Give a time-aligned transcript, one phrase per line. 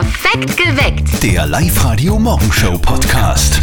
[0.00, 1.22] Perfekt geweckt.
[1.22, 3.62] Der Live-Radio Morgenshow Podcast.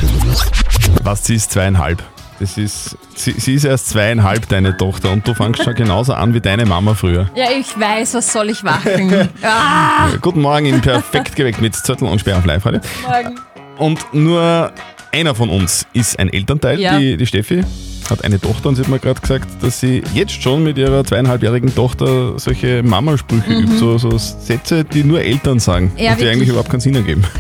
[1.04, 2.02] Was, sie ist zweieinhalb.
[2.40, 6.34] Das ist, sie, sie ist erst zweieinhalb, deine Tochter, und du fangst schon genauso an
[6.34, 7.30] wie deine Mama früher.
[7.36, 9.30] Ja, ich weiß, was soll ich machen?
[9.44, 12.82] ah, Guten Morgen in Perfekt geweckt mit Zettel und Sperr auf Live-Radio.
[13.08, 13.40] morgen.
[13.78, 14.72] Und nur
[15.12, 16.98] einer von uns ist ein Elternteil, Ja.
[16.98, 17.64] die, die Steffi.
[18.10, 21.04] Hat eine Tochter und sie hat mir gerade gesagt, dass sie jetzt schon mit ihrer
[21.06, 26.00] zweieinhalbjährigen Tochter solche Mamasprüche übt, so, so Sätze, die nur Eltern sagen Mhm.
[26.00, 26.30] Ja, und die wirklich.
[26.32, 27.24] eigentlich überhaupt keinen Sinn ergeben.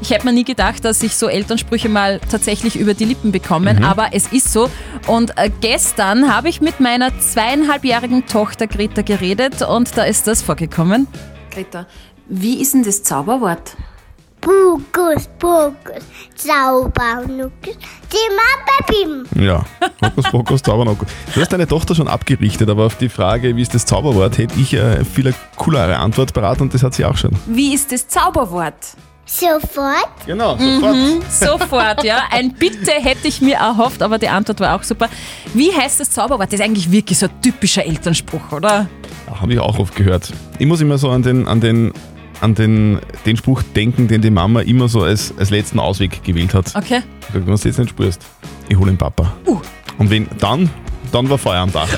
[0.00, 3.74] Ich hätte mir nie gedacht, dass ich so Elternsprüche mal tatsächlich über die Lippen bekomme,
[3.74, 3.82] Mhm.
[3.84, 4.70] aber es ist so.
[5.08, 10.42] Und äh, gestern habe ich mit meiner zweieinhalbjährigen Tochter Greta geredet und da ist das
[10.42, 11.08] vorgekommen.
[11.50, 11.86] Greta,
[12.28, 13.76] wie ist denn das Zauberwort?
[14.40, 16.04] Bukus, Bukus,
[16.36, 17.76] Zaubernukus,
[18.08, 19.26] Zimmerbebim.
[19.44, 19.64] Ja,
[20.04, 21.08] Hokus Pokus, Zaubernokus.
[21.34, 24.58] Du hast deine Tochter schon abgerichtet, aber auf die Frage, wie ist das Zauberwort, hätte
[24.60, 27.32] ich äh, viel eine coolere Antwort beraten und das hat sie auch schon.
[27.46, 28.74] Wie ist das Zauberwort?
[29.28, 30.96] Sofort Genau, sofort.
[31.28, 32.22] Sofort, ja.
[32.30, 35.08] Ein Bitte hätte ich mir erhofft, aber die Antwort war auch super.
[35.52, 36.52] Wie heißt das Zauberwort?
[36.52, 38.86] Das ist eigentlich wirklich so ein typischer Elternspruch, oder?
[39.26, 40.32] Ja, Habe ich auch oft gehört.
[40.60, 41.92] Ich muss immer so an den, an den,
[42.40, 46.54] an den, den Spruch denken, den die Mama immer so als, als letzten Ausweg gewählt
[46.54, 46.74] hat.
[46.74, 47.00] Okay.
[47.32, 48.22] Wenn du es jetzt nicht spürst,
[48.68, 49.32] ich hole den Papa.
[49.46, 49.60] Uh.
[49.98, 50.68] Und wenn dann,
[51.12, 51.88] dann war Feuer am Dach.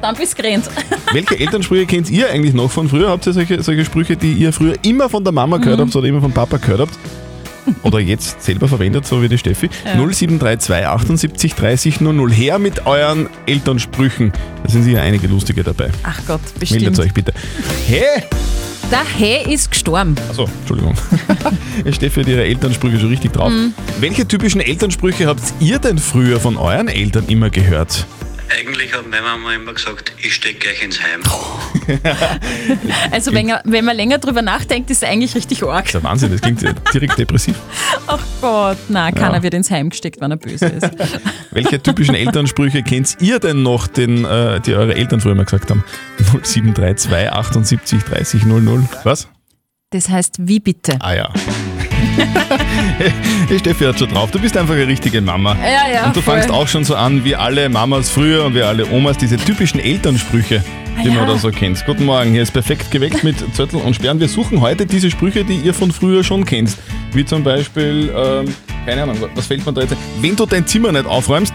[0.00, 0.68] Dann bist du gerannt.
[1.12, 3.10] Welche Elternsprüche kennt ihr eigentlich noch von früher?
[3.10, 5.62] Habt ihr solche, solche Sprüche, die ihr früher immer von der Mama Mhm.
[5.62, 6.98] gehört habt oder immer von Papa gehört habt?
[7.84, 9.70] Oder jetzt selber verwendet, so wie die Steffi?
[9.94, 12.32] 0732 78 30 00.
[12.32, 14.32] Her mit euren Elternsprüchen.
[14.64, 15.90] Da sind sicher einige lustige dabei.
[16.02, 16.98] Ach Gott, Meldet bestimmt.
[16.98, 17.32] euch bitte.
[17.86, 18.24] Hey!
[18.92, 20.14] Der He ist gestorben.
[20.28, 20.94] Achso, Entschuldigung.
[21.92, 23.50] Steffi hat ihre Elternsprüche schon richtig drauf.
[23.50, 23.72] Mhm.
[24.00, 28.06] Welche typischen Elternsprüche habt ihr denn früher von euren Eltern immer gehört?
[28.58, 31.22] Eigentlich hat meine Mama immer gesagt, ich stecke gleich ins Heim.
[33.10, 35.84] Also wenn, er, wenn man länger drüber nachdenkt, ist er eigentlich richtig arg.
[35.84, 37.56] Das ist der Wahnsinn, das klingt ja direkt depressiv.
[38.06, 40.90] Ach Gott, na, keiner wird ins Heim gesteckt, wenn er böse ist.
[41.50, 45.70] Welche typischen Elternsprüche kennt ihr denn noch, den, äh, die eure Eltern früher mal gesagt
[45.70, 45.84] haben?
[46.18, 48.88] 0732 78 30 00.
[49.04, 49.28] Was?
[49.90, 50.96] Das heißt, wie bitte?
[51.00, 51.32] Ah ja.
[53.50, 54.30] Die Steffi hat schon drauf.
[54.30, 55.54] Du bist einfach eine richtige Mama.
[55.56, 56.34] Ja, ja, Und du voll.
[56.34, 59.80] fangst auch schon so an wie alle Mamas früher und wie alle Omas, diese typischen
[59.80, 60.62] Elternsprüche,
[61.04, 61.14] die Ah, ja.
[61.20, 61.84] man da so kennt.
[61.86, 64.20] Guten Morgen, hier ist perfekt geweckt mit Zettel und Sperren.
[64.20, 66.76] Wir suchen heute diese Sprüche, die ihr von früher schon kennt.
[67.12, 68.54] Wie zum Beispiel, ähm,
[68.86, 69.98] keine Ahnung, was fällt mir da jetzt ein?
[70.20, 71.54] Wenn du dein Zimmer nicht aufräumst,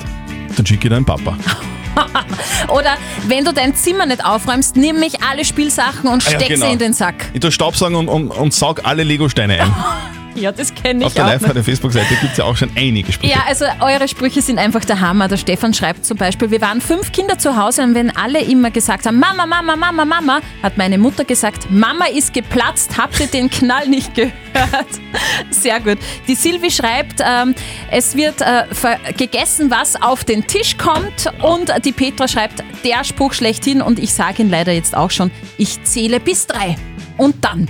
[0.55, 1.37] dann schicke ich deinen Papa.
[2.69, 2.91] Oder
[3.27, 6.65] wenn du dein Zimmer nicht aufräumst, nimm mich alle Spielsachen und Ah ja, steck genau.
[6.67, 7.29] sie in den Sack.
[7.33, 9.75] Ich tue Staubsaugen und, und, und saug alle Lego-Steine ein.
[10.41, 11.29] Ja, das kenne Auf ich der auch.
[11.29, 13.33] live der Facebook-Seite gibt es ja auch schon einige Sprüche.
[13.33, 15.27] Ja, also eure Sprüche sind einfach der Hammer.
[15.27, 18.69] Der Stefan schreibt zum Beispiel, wir waren fünf Kinder zu Hause und wenn alle immer
[18.69, 23.25] gesagt haben, Mama, Mama, Mama, Mama, hat meine Mutter gesagt, Mama ist geplatzt, habt ihr
[23.27, 24.31] den Knall nicht gehört?
[25.49, 25.97] Sehr gut.
[26.27, 27.55] Die Silvi schreibt, ähm,
[27.89, 33.03] es wird äh, ver- gegessen, was auf den Tisch kommt und die Petra schreibt, der
[33.03, 36.75] Spruch schlechthin und ich sage ihn leider jetzt auch schon, ich zähle bis drei
[37.17, 37.67] und dann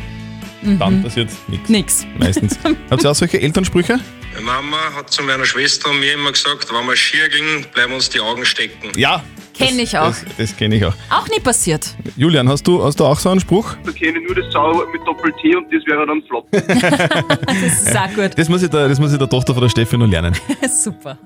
[0.62, 1.70] Dann passiert nichts.
[1.70, 2.08] nix.
[2.18, 2.58] Meistens.
[2.90, 4.00] Habt ihr auch solche Elternsprüche?
[4.34, 7.94] Meine Mama hat zu meiner Schwester und mir immer gesagt, wenn wir schier gehen, bleiben
[7.94, 8.92] uns die Augen stecken.
[8.96, 9.24] Ja.
[9.56, 10.10] Kenn das- ich auch.
[10.10, 10.94] Das, das kenne ich auch.
[11.10, 11.88] Auch nie passiert.
[12.16, 13.74] Julian, hast du, hast du auch so einen Spruch?
[13.84, 16.48] Da kenne ich nur das Zauberwort mit Doppel-T und das wäre dann flop.
[16.52, 18.32] Das ist auch gut.
[18.38, 20.36] Das muss ich der, das muss ich der Tochter von der Steffi noch lernen.
[20.70, 21.18] Super.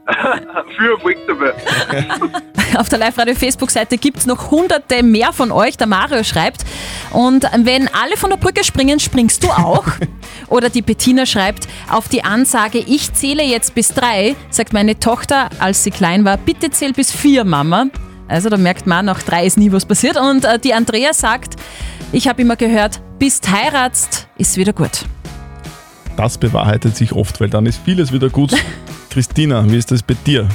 [0.82, 1.54] Für Erfolg dabei.
[2.76, 5.78] Auf der Live-Radio-Facebook-Seite gibt es noch hunderte mehr von euch.
[5.78, 6.64] Der Mario schreibt.
[7.12, 9.86] Und wenn alle von der Brücke springen, springst du auch.
[10.48, 15.50] Oder die Bettina schreibt, auf die Ansage, ich zähle jetzt bis drei, sagt meine Tochter,
[15.60, 17.86] als sie klein war, bitte zähl bis vier, Mama.
[18.28, 20.18] Also da merkt man, nach drei ist nie was passiert.
[20.18, 21.58] Und äh, die Andrea sagt,
[22.12, 25.06] ich habe immer gehört, bist heiratst, ist wieder gut.
[26.18, 28.52] Das bewahrheitet sich oft, weil dann ist vieles wieder gut.
[29.12, 30.48] Christina, wie ist das bei dir?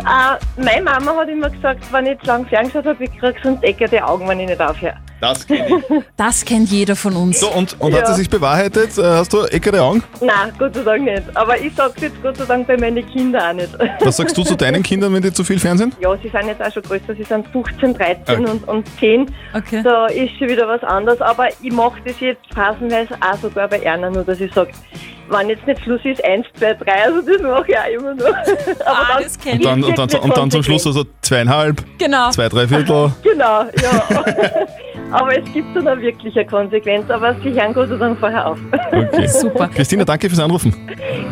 [0.00, 3.62] Äh, meine Mama hat immer gesagt, wenn ich zu lange ferngeschaut habe, ich krieg sonst
[3.62, 4.96] Ecke die Augen, wenn ich nicht aufhöre.
[5.20, 6.04] Das kenne ich.
[6.16, 7.40] Das kennt jeder von uns.
[7.40, 8.06] So, und, und hat Ja.
[8.08, 8.96] sie sich bewahrheitet?
[8.98, 10.02] Äh, Hast du eckere Augen?
[10.20, 11.22] Nein, Gott sei Dank nicht.
[11.34, 13.70] Aber ich sag's jetzt Gott sei Dank bei meinen Kindern auch nicht.
[14.00, 15.94] Was sagst du zu deinen Kindern, wenn die zu viel Fernsehen?
[16.00, 18.50] Ja, sie sind jetzt auch schon größer, sie sind 15, 13 Okay.
[18.50, 19.26] und, und 10.
[19.54, 19.82] Okay.
[19.82, 21.20] Da ist schon wieder was anderes.
[21.20, 24.70] Aber ich mache das jetzt phasenweise auch sogar bei Erna, nur dass ich sage,
[25.30, 28.26] wenn jetzt nicht Schluss ist, 1, 2, 3, also das mache ich auch immer noch.
[28.26, 28.36] Aber
[28.86, 32.30] Ah, dann das kenn Und dann, und dann, und dann zum Schluss also zweieinhalb, Genau.
[32.30, 33.12] zwei, drei Viertel.
[33.22, 34.02] Genau, ja.
[35.10, 38.46] Aber es gibt dann auch wirklich eine Konsequenz, aber sie hören Gott sei Dank vorher
[38.46, 38.58] auf.
[38.92, 39.26] Okay.
[39.28, 39.68] Super.
[39.68, 40.74] Christina, danke fürs Anrufen.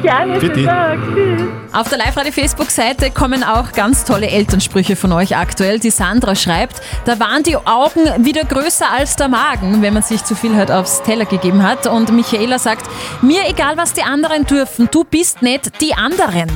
[0.03, 0.55] Gerne, Bitte.
[0.55, 1.01] vielen Dank.
[1.15, 1.43] Tschüss.
[1.73, 5.79] Auf der Live-Radio-Facebook-Seite kommen auch ganz tolle Elternsprüche von euch aktuell.
[5.79, 10.25] Die Sandra schreibt, da waren die Augen wieder größer als der Magen, wenn man sich
[10.25, 11.87] zu viel halt aufs Teller gegeben hat.
[11.87, 12.87] Und Michaela sagt,
[13.23, 16.49] mir egal, was die anderen dürfen, du bist nicht die anderen.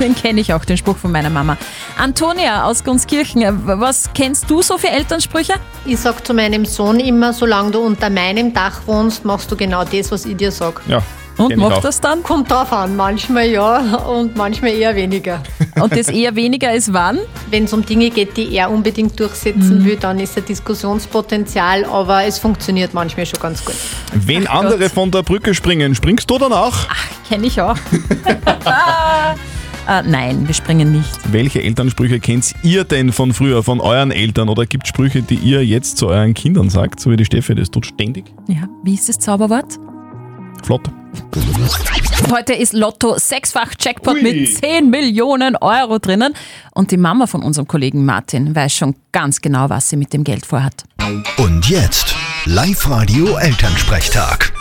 [0.00, 1.56] Den kenne ich auch, den Spruch von meiner Mama.
[1.96, 5.54] Antonia aus Gunskirchen, was kennst du so für Elternsprüche?
[5.84, 9.84] Ich sag zu meinem Sohn immer, solange du unter meinem Dach wohnst, machst du genau
[9.84, 10.80] das, was ich dir sag.
[10.86, 11.02] Ja.
[11.36, 12.24] Und macht das dann?
[12.24, 15.40] Kommt drauf an, manchmal ja und manchmal eher weniger.
[15.80, 17.20] Und das eher weniger ist wann?
[17.50, 22.24] Wenn es um Dinge geht, die er unbedingt durchsetzen will, dann ist ein Diskussionspotenzial, aber
[22.24, 23.76] es funktioniert manchmal schon ganz gut.
[24.12, 26.74] Wenn andere von der Brücke springen, springst du dann auch?
[27.28, 27.76] Kenne ich auch.
[29.88, 31.32] äh, nein, wir springen nicht.
[31.32, 34.48] Welche Elternsprüche kennt ihr denn von früher, von euren Eltern?
[34.48, 37.54] Oder gibt es Sprüche, die ihr jetzt zu euren Kindern sagt, so wie die Steffi
[37.54, 38.26] das tut ständig?
[38.48, 39.78] Ja, wie ist das Zauberwort?
[40.64, 40.82] Flott.
[42.30, 44.22] Heute ist Lotto sechsfach Jackpot Ui.
[44.22, 46.34] mit 10 Millionen Euro drinnen.
[46.74, 50.24] Und die Mama von unserem Kollegen Martin weiß schon ganz genau, was sie mit dem
[50.24, 50.84] Geld vorhat.
[51.38, 52.14] Und jetzt
[52.44, 54.52] Live-Radio Elternsprechtag.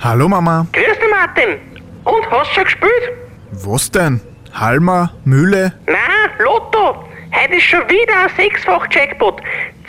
[0.00, 0.66] Hallo Mama.
[0.72, 1.69] Grüß dich, Martin.
[2.10, 3.12] Und, hast du schon gespielt?
[3.52, 4.20] Was denn?
[4.52, 5.12] Halma?
[5.24, 5.72] Mühle?
[5.86, 7.04] Nein, Lotto.
[7.32, 9.40] Heute ist schon wieder ein Sechsfach-Jackpot.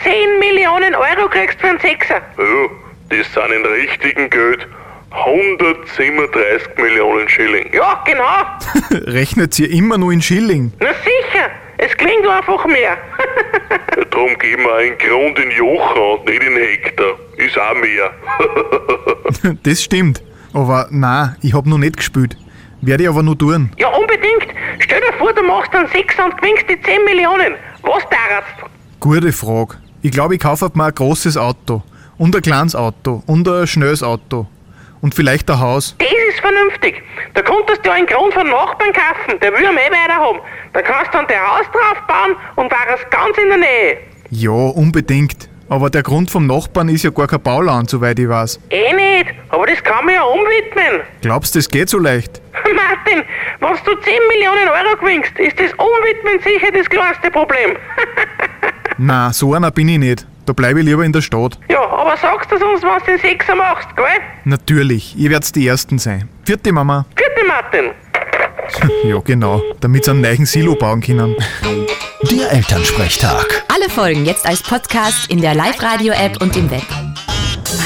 [0.04, 2.20] 10 Millionen Euro kriegst du für einen Sechser.
[2.38, 2.68] Ja,
[3.08, 4.66] das sind in richtigen Geld
[5.10, 7.68] 137 Millionen Schilling.
[7.72, 9.00] Ja, genau.
[9.12, 10.72] Rechnet ihr immer nur in Schilling?
[10.78, 11.50] Na sicher.
[11.78, 12.96] Es klingt einfach mehr.
[13.96, 17.14] Ja, Darum geben wir einen Grund in Jochen und nicht in Hektar.
[17.36, 18.10] Ist auch mehr.
[19.62, 20.22] Das stimmt.
[20.52, 22.36] Aber na, ich hab noch nicht gespielt.
[22.80, 23.70] Werde ich aber nur tun.
[23.78, 24.48] ja, unbedingt.
[24.80, 27.54] Stell dir vor, du machst einen Sechser und gewinnst die 10 Millionen.
[27.82, 28.54] Was darfst
[29.00, 29.76] Gute Frage.
[30.02, 31.82] Ich glaube, ich kaufe mir ein großes Auto.
[32.18, 33.22] Und ein kleines Auto.
[33.26, 34.46] Und ein schnelles Auto.
[35.00, 35.96] Und vielleicht ein Haus.
[35.98, 37.02] Das ist vernünftig.
[37.34, 40.38] Da konntest du ja einen Grund von Nachbarn kaufen, der will am eh weiter haben.
[40.72, 43.98] Da kannst du dann dein Haus draufbauen und war es ganz in der Nähe.
[44.30, 45.48] Ja, unbedingt.
[45.72, 48.60] Aber der Grund vom Nachbarn ist ja gar kein Bauland, soweit ich weiß.
[48.68, 51.00] Eh nicht, aber das kann man ja umwidmen.
[51.22, 52.42] Glaubst du, das geht so leicht?
[52.76, 53.24] Martin,
[53.58, 57.78] wenn du 10 Millionen Euro gewinnst, ist das Umwidmen sicher das kleinste Problem.
[58.98, 60.26] Na, so einer bin ich nicht.
[60.44, 61.58] Da bleibe ich lieber in der Stadt.
[61.70, 64.04] ja, aber sagst du uns, was du den Sechser machst, gell?
[64.44, 66.28] Natürlich, ihr werdet die Ersten sein.
[66.44, 67.06] Vierte Mama.
[67.14, 67.90] Bitte, Martin.
[69.04, 69.60] Ja, genau.
[69.80, 71.34] Damit sie einen neuen Silo bauen können.
[72.30, 73.64] Der Elternsprechtag.
[73.68, 76.82] Alle Folgen jetzt als Podcast in der Live-Radio-App und im Web.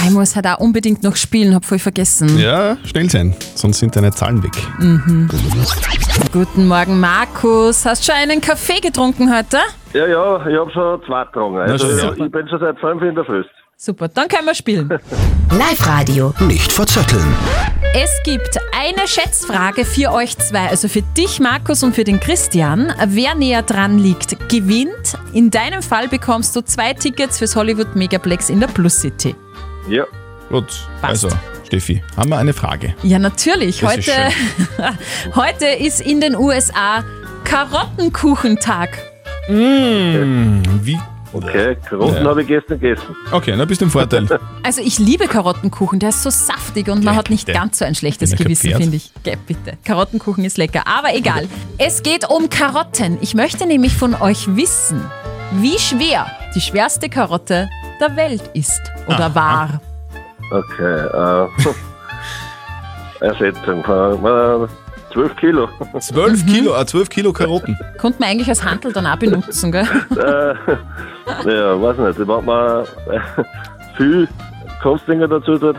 [0.04, 2.38] Ich muss halt auch unbedingt noch spielen, hab voll vergessen.
[2.38, 4.52] Ja, schnell sein, sonst sind deine Zahlen weg.
[6.32, 7.86] Guten Morgen, Markus.
[7.86, 9.58] Hast du schon einen Kaffee getrunken heute?
[9.92, 11.56] Ja, ja, ich habe schon zwei getragen.
[11.58, 13.42] Also, ja, ich bin schon seit fünf in der Früh.
[13.78, 14.88] Super, dann können wir spielen.
[15.50, 16.32] Live-Radio.
[16.40, 17.26] Nicht verzetteln.
[17.94, 22.90] Es gibt eine Schätzfrage für euch zwei, also für dich, Markus, und für den Christian.
[23.08, 25.18] Wer näher dran liegt, gewinnt.
[25.34, 29.34] In deinem Fall bekommst du zwei Tickets fürs Hollywood Megaplex in der Plus City.
[29.90, 30.04] Ja.
[30.48, 30.68] Gut,
[31.02, 31.24] Passt.
[31.24, 31.28] also,
[31.66, 32.94] Steffi, haben wir eine Frage.
[33.02, 33.80] Ja, natürlich.
[33.80, 34.94] Das ist Heute,
[35.34, 37.04] heute ist in den USA
[37.44, 38.96] Karottenkuchentag.
[39.48, 40.98] Mmh, wie?
[41.36, 42.30] Okay, Karotten Ja.
[42.30, 43.14] habe ich gestern gegessen.
[43.32, 44.26] Okay, na bist du im Vorteil.
[44.62, 47.58] Also ich liebe Karottenkuchen, der ist so saftig und man Geh, hat nicht bitte.
[47.58, 48.82] ganz so ein schlechtes Bin ich Gewissen, kapiert.
[48.82, 49.10] finde ich.
[49.22, 49.76] Geh, bitte.
[49.84, 51.48] Karottenkuchen ist lecker, aber egal.
[51.78, 53.18] Es geht um Karotten.
[53.20, 55.00] Ich möchte nämlich von euch wissen,
[55.52, 57.68] wie schwer die schwerste Karotte
[58.00, 59.34] der Welt ist oder Aha.
[59.34, 59.80] war.
[60.50, 61.64] Okay, äh,
[63.26, 63.84] Ersetzung.
[63.84, 64.85] Äh,
[65.16, 65.68] 12 Kilo.
[65.98, 66.46] 12 Mhm.
[66.46, 67.78] Kilo, äh, 12 Kilo Karotten.
[67.98, 69.86] Konnte man eigentlich als Handel dann auch benutzen, gell?
[70.10, 70.54] äh,
[71.50, 72.18] ja, weiß nicht.
[72.18, 73.44] Wenn man äh,
[73.96, 74.28] viel
[74.82, 75.76] Kunstdinger dazu tut.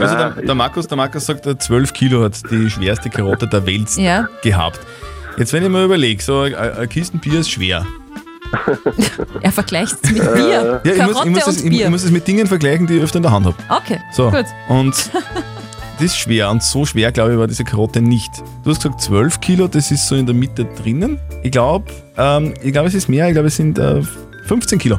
[0.00, 3.66] Also der, der, Markus, der Markus sagt, äh, 12 Kilo hat die schwerste Karotte der
[3.66, 4.26] Welt Ja.
[4.42, 4.80] gehabt.
[5.36, 7.84] Jetzt, wenn ich mir überlege, so ein, ein Kisten Bier ist schwer.
[9.40, 10.80] Er vergleicht es mit Bier.
[10.84, 11.84] Ja, ich Karotte muss, ich, muss und es, ich, Bier.
[11.84, 13.56] ich muss es mit Dingen vergleichen, die ich öfter in der Hand habe.
[13.68, 14.44] okay, So, gut.
[14.68, 14.94] und
[15.94, 18.30] das ist schwer und so schwer, glaube ich, war diese Karotte nicht.
[18.62, 21.18] Du hast gesagt 12 Kilo, das ist so in der Mitte drinnen.
[21.42, 21.86] Ich glaube,
[22.16, 24.02] ähm, ich glaube, es ist mehr, ich glaube, es sind äh,
[24.46, 24.98] 15 Kilo.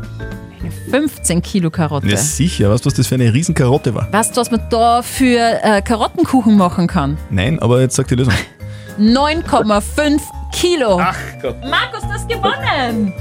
[0.90, 2.08] 15 Kilo Karotte.
[2.08, 2.72] Ja, sicher.
[2.72, 4.08] Weißt du, was das für eine riesen Karotte war?
[4.12, 7.18] Weißt du, was man da für äh, Karottenkuchen machen kann?
[7.30, 8.34] Nein, aber jetzt sag die Lösung.
[9.00, 10.22] 9,5
[10.54, 11.00] Kilo.
[11.02, 11.58] Ach Gott.
[11.70, 13.14] Markus, du hast gewonnen.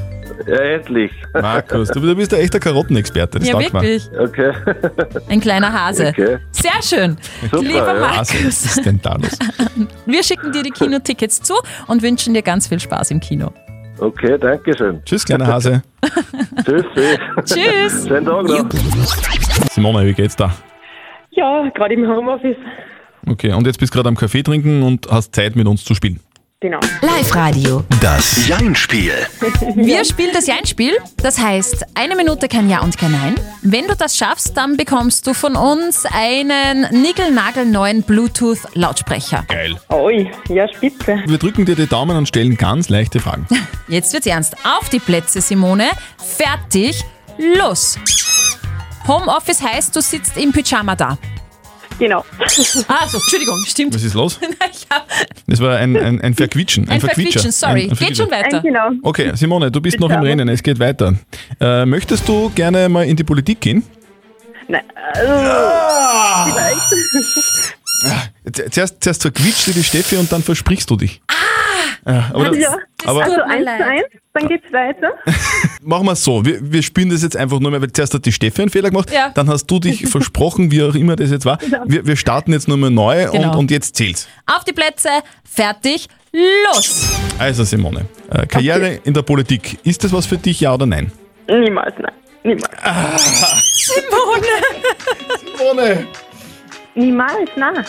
[0.46, 1.12] Ja, endlich.
[1.32, 3.38] Markus, du, du bist ein echter Karottenexperte.
[3.38, 4.08] Das ja, taugt wirklich.
[4.18, 4.52] Okay.
[5.28, 6.08] Ein kleiner Hase.
[6.08, 6.38] Okay.
[6.50, 7.16] Sehr schön.
[7.42, 8.00] Super, Lieber ja.
[8.00, 9.38] Was Markus, ist denn da los?
[10.06, 11.54] wir schicken dir die Kinotickets zu
[11.86, 13.52] und wünschen dir ganz viel Spaß im Kino.
[13.98, 15.00] Okay, danke schön.
[15.04, 15.82] Tschüss, kleiner Hase.
[16.64, 16.84] Tschüss.
[17.44, 18.08] Tschüss.
[18.08, 18.70] Schönen Tag noch.
[19.70, 20.52] Simone, wie geht's da?
[21.30, 22.56] Ja, gerade im Homeoffice.
[23.26, 25.94] Okay, und jetzt bist du gerade am Kaffee trinken und hast Zeit mit uns zu
[25.94, 26.20] spielen.
[26.64, 26.80] Genau.
[27.02, 27.84] Live-Radio.
[28.00, 29.12] Das Jein-Spiel.
[29.74, 30.96] Wir spielen das Ja-Spiel.
[31.18, 33.34] Das heißt, eine Minute kein Ja und kein Nein.
[33.60, 39.44] Wenn du das schaffst, dann bekommst du von uns einen niegelnagelneuen Bluetooth-Lautsprecher.
[39.46, 39.78] Geil.
[39.90, 41.22] Oi, ja, spitze.
[41.26, 43.46] Wir drücken dir die Daumen und stellen ganz leichte Fragen.
[43.88, 44.56] Jetzt wird's ernst.
[44.64, 45.88] Auf die Plätze, Simone.
[46.16, 47.04] Fertig.
[47.36, 47.98] Los.
[49.06, 51.18] Homeoffice heißt, du sitzt im Pyjama da.
[51.98, 52.24] Genau.
[52.88, 53.94] Ah, so, Entschuldigung, stimmt.
[53.94, 54.38] Was ist los?
[55.46, 56.88] Das war ein, ein, ein Verquietschen.
[56.88, 57.40] ein Verquietscher.
[57.40, 57.84] Verquietschen, sorry.
[57.84, 58.60] Ein, ein Geht schon weiter.
[58.60, 58.90] Genau.
[59.02, 61.14] Okay, Simone, du bist noch im Rennen, es geht weiter.
[61.60, 63.82] Äh, möchtest du gerne mal in die Politik gehen?
[64.68, 64.82] Nein,
[65.12, 66.80] also, vielleicht.
[68.56, 71.20] Z- Zuerst, zuerst verquietscht dir die Steffi und dann versprichst du dich.
[71.28, 71.34] Ah!
[72.04, 75.12] Aber das, ja, aber also mir eins zu eins, dann geht's weiter.
[75.82, 76.44] machen wir es so.
[76.44, 78.90] Wir, wir spielen das jetzt einfach nur mal, weil zuerst hat die Steffi einen Fehler
[78.90, 79.30] gemacht, Ja.
[79.34, 81.58] dann hast du dich versprochen, wie auch immer das jetzt war.
[81.86, 83.52] Wir, wir starten jetzt nur mal neu Genau.
[83.52, 84.28] und, und jetzt zählt's.
[84.46, 85.08] Auf die Plätze.
[85.44, 86.08] Fertig.
[86.32, 87.08] Los.
[87.38, 91.12] Also Simone, äh, Karriere in der Politik, ist das was für dich, ja oder nein?
[91.48, 92.12] Niemals, nein.
[92.42, 92.70] Niemals.
[93.72, 94.46] Simone.
[95.56, 96.06] Simone!
[96.96, 97.84] Niemals, nein.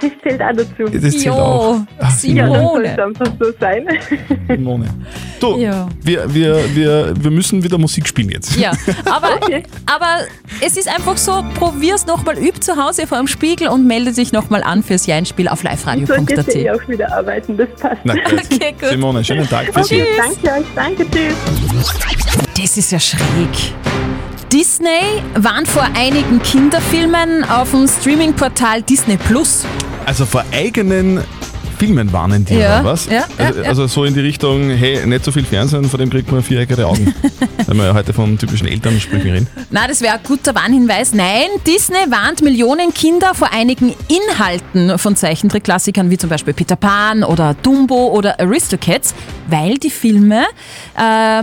[0.00, 0.90] Das zählt auch dazu.
[0.98, 1.76] Das zählt auch.
[1.76, 3.04] Jo, Ah, Ja, dann soll es Simone.
[3.04, 3.86] einfach so sein.
[4.48, 4.86] Simone.
[5.40, 5.88] Du, Ja.
[6.02, 8.56] wir, wir, wir, wir müssen wieder Musik spielen jetzt.
[8.56, 8.72] Ja,
[9.04, 9.30] aber,
[9.86, 10.06] aber
[10.60, 14.32] es ist einfach so, probier's nochmal, üb zu Hause vor dem Spiegel und melde dich
[14.32, 16.46] nochmal an fürs Jeinspiel auf Ich sollte liveradio.at.
[16.46, 17.98] jetzt eh auch wieder arbeiten, das passt.
[18.04, 18.14] Na.
[18.14, 18.88] Okay, gut.
[18.90, 20.02] Simone, schönen Tag für Sie.
[20.02, 21.34] Okay, danke euch, danke, tschüss.
[22.60, 23.18] Das ist ja schräg.
[24.52, 29.64] Disney warnt vor einigen Kinderfilmen auf dem Streaming-Portal Disney Plus.
[30.06, 31.22] Also vor eigenen
[31.78, 33.06] Filmen warnen die, Ja, oder was?
[33.06, 33.68] ja, also, ja.
[33.68, 36.86] also so in die Richtung, hey, nicht so viel Fernsehen, vor dem kriegt man viereckige
[36.86, 37.12] Augen.
[37.66, 39.46] Wenn wir ja heute von typischen Elternsprüchen reden.
[39.70, 41.12] Na, das wäre ein guter Warnhinweis.
[41.12, 47.24] Nein, Disney warnt Millionen Kinder vor einigen Inhalten von Zeichentrickklassikern wie zum Beispiel Peter Pan
[47.24, 49.12] oder Dumbo oder Aristocats,
[49.48, 50.44] weil die Filme,
[50.96, 51.42] äh,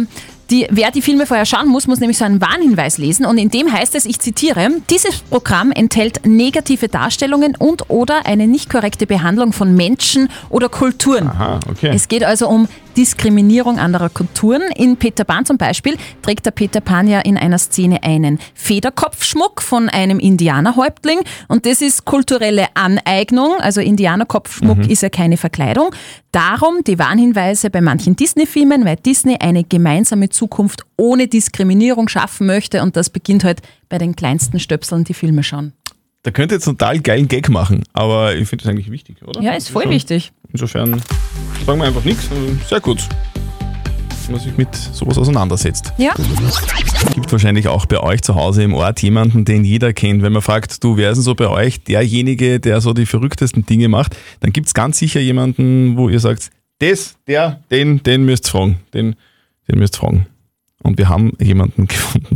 [0.49, 3.49] die, wer die Filme vorher schauen muss, muss nämlich so einen Warnhinweis lesen und in
[3.49, 9.05] dem heißt es, ich zitiere, dieses Programm enthält negative Darstellungen und oder eine nicht korrekte
[9.07, 11.27] Behandlung von Menschen oder Kulturen.
[11.27, 11.91] Aha, okay.
[11.93, 12.67] Es geht also um
[12.99, 14.61] Diskriminierung anderer Kulturen.
[14.75, 19.61] In Peter Pan zum Beispiel trägt der Peter Pan ja in einer Szene einen Federkopfschmuck
[19.61, 23.53] von einem Indianerhäuptling und das ist kulturelle Aneignung.
[23.59, 25.95] Also Indianerkopfschmuck ist ja keine Verkleidung.
[26.33, 32.81] Darum die Warnhinweise bei manchen Disney-Filmen, weil Disney eine gemeinsame Zukunft ohne Diskriminierung schaffen möchte
[32.81, 35.71] und das beginnt halt bei den kleinsten Stöpseln, die Filme schauen.
[36.23, 39.41] Da könnte jetzt einen total geilen Gag machen, aber ich finde das eigentlich wichtig, oder?
[39.41, 39.93] Ja, ist voll Schon.
[39.93, 40.33] wichtig.
[40.51, 41.01] Insofern
[41.65, 42.27] sagen wir einfach nichts.
[42.67, 43.01] Sehr gut.
[44.25, 45.93] Wenn man sich mit sowas auseinandersetzt.
[45.97, 46.13] Ja.
[47.15, 50.21] Gibt wahrscheinlich auch bei euch zu Hause im Ort jemanden, den jeder kennt.
[50.21, 53.65] Wenn man fragt, du, wer ist denn so bei euch derjenige, der so die verrücktesten
[53.65, 56.49] Dinge macht, dann gibt es ganz sicher jemanden, wo ihr sagt,
[56.79, 58.79] das, der, den, den müsst ihr fragen.
[58.93, 59.15] Den,
[59.69, 60.27] den müsst ihr fragen.
[60.83, 62.35] Und wir haben jemanden gefunden,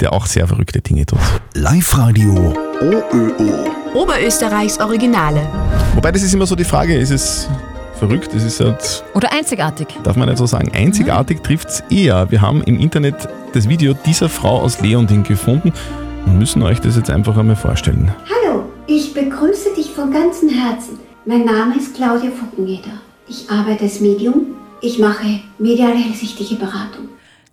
[0.00, 1.18] der auch sehr verrückte Dinge tut.
[1.54, 3.70] Live-Radio OÖO.
[3.94, 5.46] Oberösterreichs Originale.
[5.94, 7.48] Wobei das ist immer so die Frage, ist es
[7.98, 8.34] verrückt?
[8.34, 9.86] Es ist halt Oder einzigartig.
[10.02, 10.72] darf man nicht so sagen.
[10.74, 12.28] Einzigartig trifft es eher.
[12.32, 15.72] Wir haben im Internet das Video dieser Frau aus Leonding gefunden
[16.26, 18.12] und müssen euch das jetzt einfach einmal vorstellen.
[18.28, 20.98] Hallo, ich begrüße dich von ganzem Herzen.
[21.24, 23.00] Mein Name ist Claudia Fuckeneder.
[23.28, 24.56] Ich arbeite als Medium.
[24.80, 27.10] Ich mache mediale hellsichtige Beratung.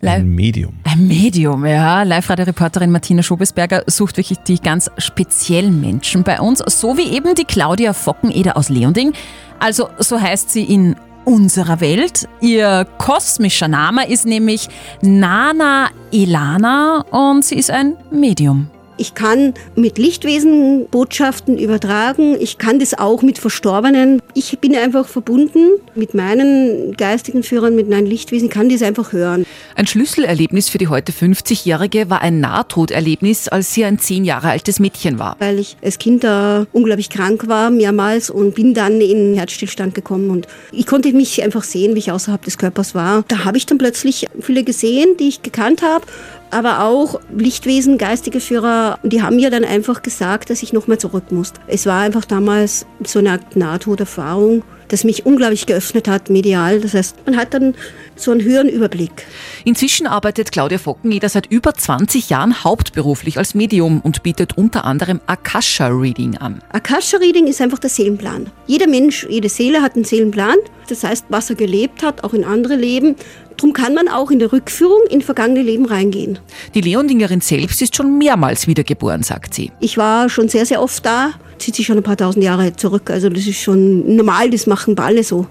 [0.09, 0.73] Ein Medium.
[0.83, 2.03] Ein Medium, ja.
[2.03, 7.45] Live-Radio-Reporterin Martina Schobesberger sucht wirklich die ganz speziellen Menschen bei uns, so wie eben die
[7.45, 9.13] Claudia Fockeneder aus Leonding.
[9.59, 12.27] Also so heißt sie in unserer Welt.
[12.41, 14.67] Ihr kosmischer Name ist nämlich
[15.01, 18.69] Nana Elana und sie ist ein Medium.
[19.01, 22.37] Ich kann mit Lichtwesen Botschaften übertragen.
[22.39, 24.21] Ich kann das auch mit Verstorbenen.
[24.35, 28.49] Ich bin einfach verbunden mit meinen geistigen Führern, mit meinen Lichtwesen.
[28.49, 29.47] Ich kann das einfach hören.
[29.73, 34.79] Ein Schlüsselerlebnis für die heute 50-Jährige war ein Nahtoderlebnis, als sie ein zehn Jahre altes
[34.79, 35.35] Mädchen war.
[35.39, 40.29] Weil ich als Kind da unglaublich krank war, mehrmals, und bin dann in Herzstillstand gekommen.
[40.29, 43.23] Und ich konnte mich einfach sehen, wie ich außerhalb des Körpers war.
[43.29, 46.05] Da habe ich dann plötzlich viele gesehen, die ich gekannt habe.
[46.51, 51.31] Aber auch Lichtwesen, geistige Führer, die haben mir dann einfach gesagt, dass ich nochmal zurück
[51.31, 51.53] muss.
[51.67, 56.81] Es war einfach damals so eine Art Nahtoderfahrung, das mich unglaublich geöffnet hat, medial.
[56.81, 57.73] Das heißt, man hat dann
[58.17, 59.25] so einen höheren Überblick.
[59.63, 65.21] Inzwischen arbeitet Claudia Fockeneder seit über 20 Jahren hauptberuflich als Medium und bietet unter anderem
[65.27, 66.61] Akasha-Reading an.
[66.73, 68.49] Akasha-Reading ist einfach der Seelenplan.
[68.67, 70.57] Jeder Mensch, jede Seele hat einen Seelenplan.
[70.89, 73.15] Das heißt, was er gelebt hat, auch in andere Leben,
[73.61, 76.39] Darum kann man auch in der Rückführung in vergangene Leben reingehen.
[76.73, 79.71] Die Leondingerin selbst ist schon mehrmals wiedergeboren, sagt sie.
[79.79, 83.11] Ich war schon sehr, sehr oft da, zieht sich schon ein paar tausend Jahre zurück.
[83.11, 85.45] Also das ist schon normal, das machen wir alle so.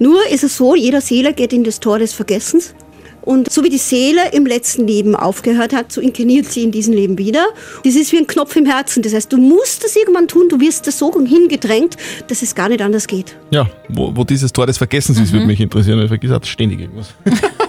[0.00, 2.74] Nur ist es so, jeder Seele geht in das Tor des Vergessens.
[3.22, 6.92] Und so wie die Seele im letzten Leben aufgehört hat, so inkarniert sie in diesem
[6.92, 7.46] Leben wieder.
[7.84, 9.02] Das ist wie ein Knopf im Herzen.
[9.02, 11.96] Das heißt, du musst das irgendwann tun, du wirst das so hingedrängt,
[12.28, 13.36] dass es gar nicht anders geht.
[13.50, 17.14] Ja, wo, wo dieses Tor des Vergessens ist, würde mich interessieren, ich vergesse ständig irgendwas.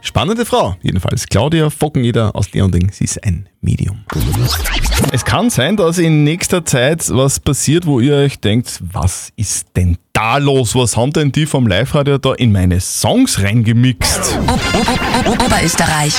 [0.00, 1.26] Spannende Frau, jedenfalls.
[1.26, 2.90] Claudia Fockeneder aus Leonding.
[2.92, 4.04] Sie ist ein Medium.
[5.12, 9.68] Es kann sein, dass in nächster Zeit was passiert, wo ihr euch denkt, was ist
[9.76, 10.74] denn da los?
[10.74, 14.38] Was haben denn die vom Live-Radio da in meine Songs reingemixt?
[15.26, 16.14] Oberösterreich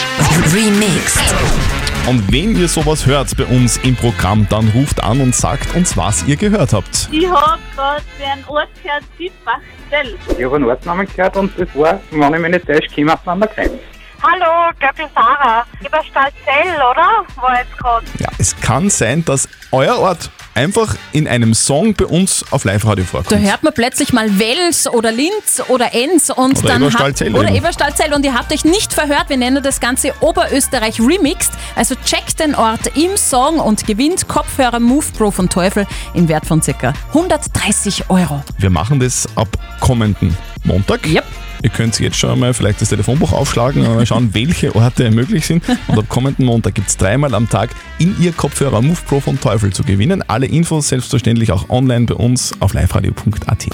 [0.53, 1.84] Remixed.
[2.07, 5.97] Und wenn ihr sowas hört bei uns im Programm, dann ruft an und sagt uns,
[5.97, 7.09] was ihr gehört habt.
[7.11, 10.15] Ich habe gerade einen Ort gehört, Siebachstell.
[10.37, 13.39] Ich habe einen Ortsnamen gehört und das war, wenn ich mich nicht täusche, Kim an
[13.39, 13.79] der Grenze.
[14.21, 15.65] Hallo, Göppel Sarah.
[15.83, 17.25] Eberstadt-Zell, oder?
[17.41, 18.05] War jetzt gerade.
[18.19, 23.05] Ja, es kann sein, dass euer Ort einfach in einem Song bei uns auf Live-Radio
[23.05, 23.31] vorkommt.
[23.31, 27.39] Da hört man plötzlich mal Wels oder Linz oder Enns und Oder dann Eberstadt-Zell habt,
[27.39, 27.57] oder eben.
[27.57, 29.25] Eberstadt-Zell und ihr habt euch nicht verhört.
[29.27, 31.51] Wir nennen das Ganze Oberösterreich Remixed.
[31.75, 36.45] Also checkt den Ort im Song und gewinnt Kopfhörer Move Pro von Teufel im Wert
[36.45, 36.93] von ca.
[37.09, 38.43] 130 Euro.
[38.57, 41.05] Wir machen das ab kommenden Montag.
[41.05, 41.25] Yep.
[41.65, 45.47] Ihr könnt jetzt schon mal vielleicht das Telefonbuch aufschlagen und mal schauen, welche Orte möglich
[45.47, 45.63] sind.
[45.87, 49.41] Und ab kommenden Montag gibt es dreimal am Tag in ihr Kopfhörer Move Pro vom
[49.41, 50.23] Teufel zu gewinnen.
[50.27, 53.65] Alle Infos selbstverständlich auch online bei uns auf liveradio.at.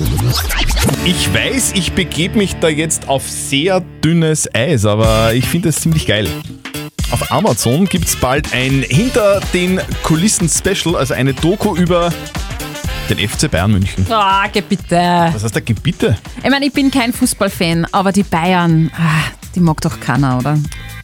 [1.03, 5.81] Ich weiß, ich begebe mich da jetzt auf sehr dünnes Eis, aber ich finde es
[5.81, 6.29] ziemlich geil.
[7.11, 12.13] Auf Amazon gibt es bald ein Hinter den Kulissen Special, also eine Doku über
[13.11, 14.05] den FC Bayern München.
[14.09, 14.95] Ah, geh bitte.
[14.95, 16.17] Was heißt da, geh bitte?
[16.43, 20.57] Ich meine, ich bin kein Fußballfan, aber die Bayern, ah, die mag doch keiner, oder?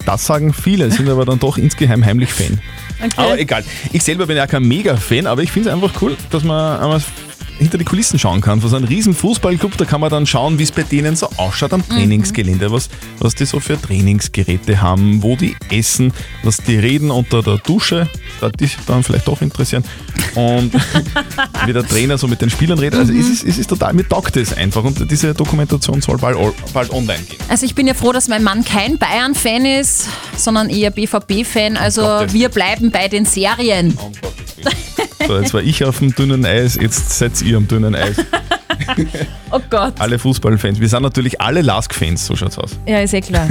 [0.06, 2.62] Das sagen viele, sind aber dann doch insgeheim heimlich Fan.
[3.00, 3.12] Okay.
[3.18, 3.64] Aber egal.
[3.92, 7.02] Ich selber bin ja kein Mega-Fan, aber ich finde es einfach cool, dass man einmal
[7.58, 8.62] hinter die Kulissen schauen kann.
[8.62, 11.30] Von so einem riesen Fußballclub, da kann man dann schauen, wie es bei denen so
[11.38, 16.78] ausschaut am Trainingsgelände, was, was die so für Trainingsgeräte haben, wo die essen, was die
[16.78, 18.08] reden unter der Dusche,
[18.40, 19.84] das wird dich dann vielleicht doch interessieren.
[20.36, 20.74] Und
[21.66, 23.00] wie der Trainer so mit den Spielern redet.
[23.00, 26.38] Also es, ist, es ist total, mir taugt es einfach und diese Dokumentation soll bald,
[26.74, 27.40] bald online gehen.
[27.50, 31.77] Also ich bin ja froh, dass mein Mann kein Bayern-Fan ist, sondern eher BVB-Fan.
[31.77, 33.98] Also wir bleiben bei den Serien.
[35.27, 38.16] So, jetzt war ich auf dem dünnen Eis, jetzt seid ihr am dünnen Eis.
[39.50, 39.94] Oh Gott.
[40.00, 40.79] Alle Fußballfans.
[40.79, 42.77] Wir sind natürlich alle Lask-Fans, so schaut's aus.
[42.85, 43.48] Ja, ist eh klar.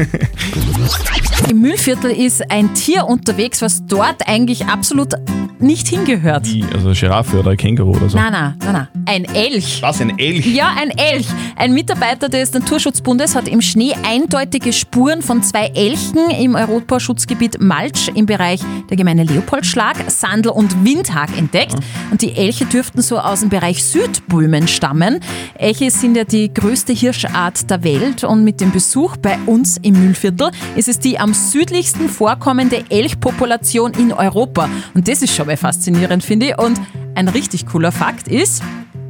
[1.51, 5.15] Im Müllviertel ist ein Tier unterwegs, was dort eigentlich absolut
[5.59, 6.47] nicht hingehört.
[6.47, 8.19] Wie, also Giraffe oder Känguru oder so.
[8.19, 8.89] Nein, nein, nein, nein.
[9.07, 9.81] Ein Elch.
[9.81, 10.47] Was, ein Elch?
[10.47, 11.27] Ja, ein Elch.
[11.57, 18.09] Ein Mitarbeiter des Naturschutzbundes hat im Schnee eindeutige Spuren von zwei Elchen im Europaschutzgebiet Malsch
[18.15, 18.61] im Bereich
[18.91, 21.66] der Gemeinde Leopoldschlag, Sandl und Windhag entdeckt.
[22.11, 25.21] Und die Elche dürften so aus dem Bereich Südböhmen stammen.
[25.55, 29.95] Elche sind ja die größte Hirschart der Welt und mit dem Besuch bei uns im
[29.95, 34.69] Müllviertel ist es die am südlichsten vorkommende Elchpopulation in Europa.
[34.95, 36.59] Und das ist schon mal faszinierend, finde ich.
[36.59, 36.81] Und
[37.15, 38.63] ein richtig cooler Fakt ist,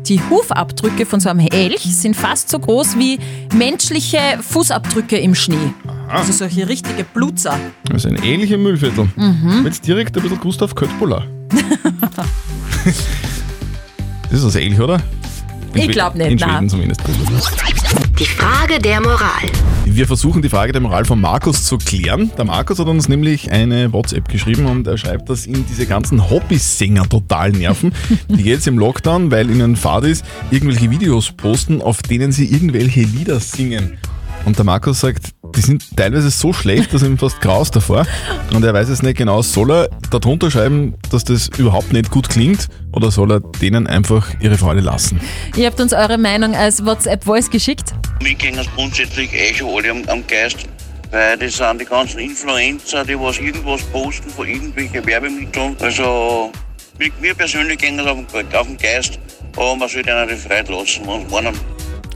[0.09, 3.19] die Hufabdrücke von so einem Elch sind fast so groß wie
[3.55, 5.75] menschliche Fußabdrücke im Schnee.
[6.09, 7.59] Also solche richtige Blutzer.
[7.85, 9.09] Das ist ein im Müllviertel.
[9.17, 9.63] Mhm.
[9.65, 11.27] Jetzt direkt ein bisschen Gustav Köttbullar.
[12.85, 15.01] das ist das Elch, oder?
[15.77, 16.51] Ich Schwe- glaub nicht, In nein.
[16.51, 17.01] Schweden zumindest.
[18.19, 19.21] Die Frage der Moral.
[19.85, 22.31] Wir versuchen die Frage der Moral von Markus zu klären.
[22.37, 26.29] Der Markus hat uns nämlich eine WhatsApp geschrieben und er schreibt, dass ihn diese ganzen
[26.31, 27.93] Hobbysänger total nerven,
[28.29, 33.03] die jetzt im Lockdown, weil ihnen fad ist, irgendwelche Videos posten, auf denen sie irgendwelche
[33.03, 33.99] Lieder singen.
[34.45, 38.07] Und der Markus sagt, die sind teilweise so schlecht, dass ihm fast graust davor.
[38.55, 39.43] Und er weiß es nicht genau.
[39.43, 44.29] Soll er darunter schreiben, dass das überhaupt nicht gut klingt oder soll er denen einfach
[44.41, 45.21] ihre Freude lassen?
[45.57, 47.95] Ihr habt uns eure Meinung als WhatsApp-Voice geschickt.
[48.23, 50.59] Mir gehen es grundsätzlich eh schon alle am, am Geist,
[51.11, 55.77] weil das sind die ganzen Influencer, die was irgendwas posten von irgendwelchen Werbemitteln.
[55.81, 56.53] Also
[57.21, 59.19] mir, persönlich gehen es auf, den- auf den Geist,
[59.57, 61.55] aber man sollte ihnen die Freiheit lassen und warnen.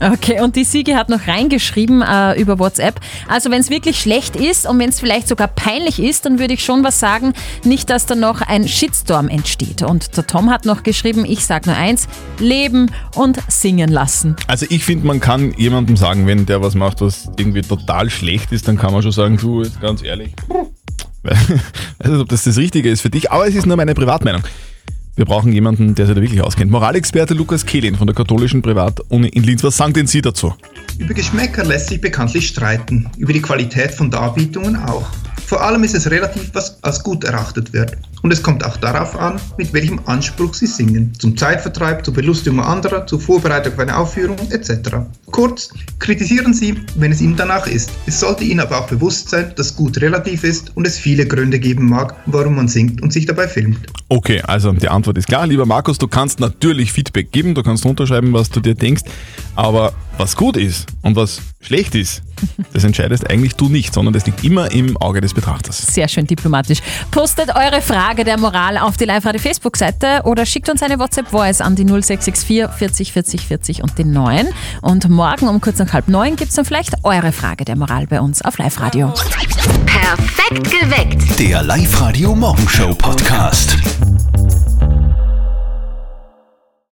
[0.00, 3.00] Okay, und die Siege hat noch reingeschrieben äh, über WhatsApp.
[3.28, 6.54] Also wenn es wirklich schlecht ist und wenn es vielleicht sogar peinlich ist, dann würde
[6.54, 7.34] ich schon was sagen,
[7.64, 9.82] nicht, dass da noch ein Shitstorm entsteht.
[9.82, 12.08] Und der Tom hat noch geschrieben, ich sage nur eins,
[12.38, 14.36] leben und singen lassen.
[14.46, 18.52] Also ich finde, man kann jemandem sagen, wenn der was macht, was irgendwie total schlecht
[18.52, 20.32] ist, dann kann man schon sagen, du, ganz ehrlich,
[21.22, 24.42] weiß nicht, ob das das Richtige ist für dich, aber es ist nur meine Privatmeinung.
[25.16, 26.70] Wir brauchen jemanden, der sich da wirklich auskennt.
[26.70, 29.62] Moralexperte Lukas Kehlin von der katholischen Privatuni in Linz.
[29.64, 30.54] Was sagen denn Sie dazu?
[30.98, 35.06] Über Geschmäcker lässt sich bekanntlich streiten, über die Qualität von Darbietungen auch.
[35.46, 37.96] Vor allem ist es relativ, was als gut erachtet wird.
[38.22, 41.12] Und es kommt auch darauf an, mit welchem Anspruch Sie singen.
[41.18, 44.90] Zum Zeitvertreib, zur Belustigung anderer, zur Vorbereitung für eine Aufführung etc.
[45.30, 47.90] Kurz, kritisieren Sie, wenn es Ihnen danach ist.
[48.06, 51.58] Es sollte Ihnen aber auch bewusst sein, dass gut relativ ist und es viele Gründe
[51.58, 53.78] geben mag, warum man singt und sich dabei filmt.
[54.08, 55.46] Okay, also die Antwort ist klar.
[55.46, 59.02] Lieber Markus, du kannst natürlich Feedback geben, du kannst runterschreiben, was du dir denkst,
[59.54, 62.22] aber was gut ist und was schlecht ist,
[62.72, 65.78] das entscheidest eigentlich du nicht, sondern das liegt immer im Auge des Betrachters.
[65.78, 66.80] Sehr schön diplomatisch.
[67.10, 67.80] Postet eure
[68.10, 72.68] Frage der Moral auf die Live-Radio Facebook-Seite oder schickt uns eine WhatsApp-Voice an die 0664
[72.76, 74.48] 40 40 40 und den 9.
[74.82, 78.08] Und morgen um kurz nach halb neun gibt es dann vielleicht eure Frage der Moral
[78.08, 79.14] bei uns auf Live-Radio.
[79.86, 81.38] Perfekt geweckt.
[81.38, 83.76] Der Live-Radio Morgenshow Podcast.